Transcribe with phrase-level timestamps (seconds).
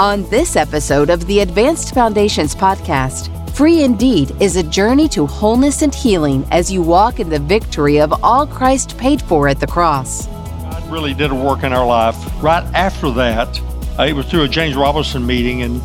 [0.00, 5.82] On this episode of the Advanced Foundations podcast, Free Indeed is a journey to wholeness
[5.82, 9.68] and healing as you walk in the victory of all Christ paid for at the
[9.68, 10.26] cross.
[10.26, 12.16] God really did a work in our life.
[12.42, 13.60] Right after that,
[13.96, 15.80] uh, it was through a James Robison meeting, and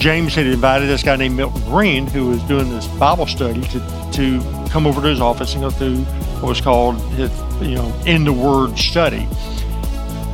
[0.00, 4.10] James had invited this guy named Milton Green, who was doing this Bible study, to,
[4.14, 5.98] to come over to his office and go through
[6.40, 7.30] what was called his,
[7.62, 9.28] you know, in the Word study.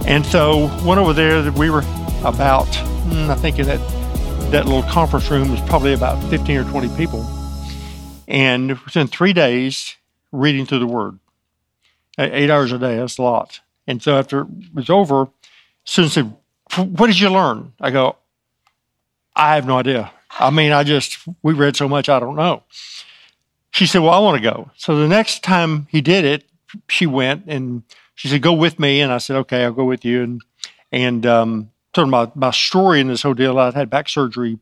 [0.07, 1.43] And so went over there.
[1.43, 1.84] that We were
[2.25, 2.66] about,
[3.12, 3.80] I think, in that
[4.50, 7.24] that little conference room was probably about 15 or 20 people.
[8.27, 9.95] And within three days,
[10.33, 11.19] reading through the Word,
[12.19, 12.96] eight hours a day.
[12.96, 13.60] That's a lot.
[13.86, 15.28] And so after it was over,
[15.84, 18.16] Susan said, "What did you learn?" I go,
[19.34, 20.12] "I have no idea.
[20.38, 22.62] I mean, I just we read so much, I don't know."
[23.72, 26.45] She said, "Well, I want to go." So the next time he did it,
[26.88, 27.83] she went and
[28.14, 30.42] she said, "Go with me," and I said, "Okay, I'll go with you." And
[30.92, 31.70] and um,
[32.09, 33.59] my my story in this whole deal.
[33.59, 34.58] I'd had back surgery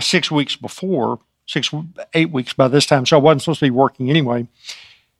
[0.00, 1.72] six weeks before, six
[2.14, 4.46] eight weeks by this time, so I wasn't supposed to be working anyway.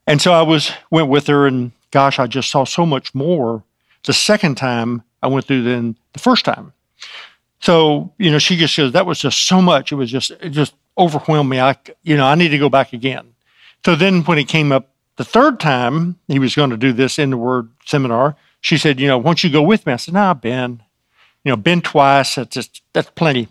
[0.06, 3.62] And so I was went with her, and gosh, I just saw so much more
[4.04, 6.72] the second time I went through than the first time.
[7.60, 9.92] So you know, she just says that was just so much.
[9.92, 11.60] It was just it just overwhelmed me.
[11.60, 13.34] I you know I need to go back again.
[13.84, 17.18] So then when it came up the third time he was going to do this
[17.18, 19.92] in the word seminar, she said, you know, won't you go with me?
[19.92, 20.82] I said, nah, Ben.
[21.44, 22.36] You know, been twice.
[22.36, 23.48] That's just that's plenty.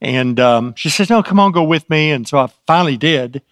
[0.00, 2.10] And um, she says, no, come on, go with me.
[2.10, 3.42] And so I finally did.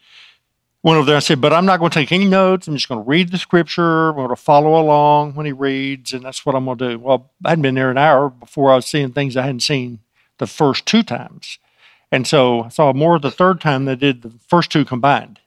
[0.83, 1.17] Went over there.
[1.17, 2.69] I said, but I'm not going to take any notes.
[2.69, 4.11] I'm just going to read the scripture.
[4.11, 6.99] I'm going to follow along when he reads, and that's what I'm going to do.
[6.99, 9.99] Well, I hadn't been there an hour before I was seeing things I hadn't seen
[10.39, 11.59] the first two times.
[12.11, 15.41] And so I saw more the third time than I did the first two combined.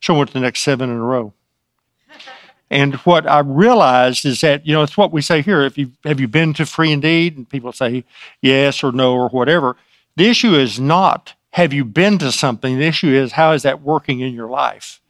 [0.00, 1.34] So I went to the next seven in a row.
[2.74, 5.62] And what I realized is that, you know, it's what we say here.
[5.62, 7.36] If you have you been to Free Indeed?
[7.36, 8.02] And people say
[8.42, 9.76] yes or no or whatever.
[10.16, 12.76] The issue is not have you been to something?
[12.76, 15.00] The issue is how is that working in your life?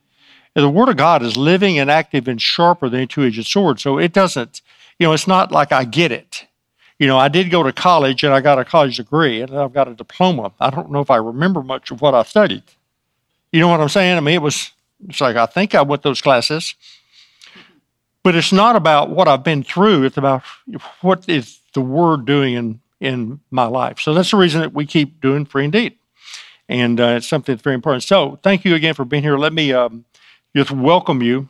[0.55, 3.81] And the Word of God is living and active and sharper than a two-edged sword.
[3.81, 4.61] So it doesn't,
[4.99, 6.47] you know, it's not like I get it.
[6.99, 9.73] You know, I did go to college and I got a college degree and I've
[9.73, 10.53] got a diploma.
[10.61, 12.65] I don't know if I remember much of what I studied.
[13.53, 14.19] You know what I'm saying?
[14.19, 14.71] I mean, it was
[15.09, 16.75] it's like, I think I went those classes.
[18.25, 20.43] But it's not about what I've been through, it's about
[21.03, 24.01] what is the Word doing in, in my life.
[24.01, 25.97] So that's the reason that we keep doing Free Indeed.
[26.69, 28.03] And uh, it's something that's very important.
[28.03, 29.39] So thank you again for being here.
[29.39, 30.05] Let me um,
[30.57, 31.49] just welcome you.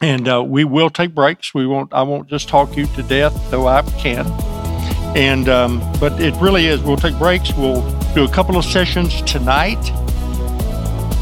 [0.00, 1.52] And uh, we will take breaks.
[1.52, 1.92] We won't.
[1.92, 4.24] I won't just talk you to death, though I can.
[5.16, 6.80] And um, but it really is.
[6.80, 7.52] We'll take breaks.
[7.54, 7.82] We'll
[8.14, 9.90] do a couple of sessions tonight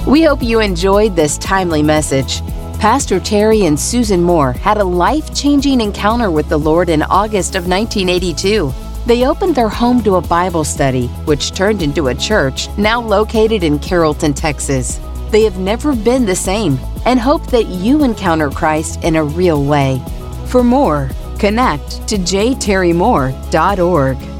[0.06, 2.40] we hope you enjoyed this timely message.
[2.78, 7.56] Pastor Terry and Susan Moore had a life changing encounter with the Lord in August
[7.56, 8.72] of 1982.
[9.06, 13.64] They opened their home to a Bible study, which turned into a church now located
[13.64, 15.00] in Carrollton, Texas.
[15.30, 19.64] They have never been the same and hope that you encounter Christ in a real
[19.64, 20.02] way.
[20.46, 21.08] For more,
[21.38, 24.35] connect to jterrymoore.org.